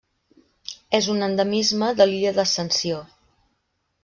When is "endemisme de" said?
1.27-2.09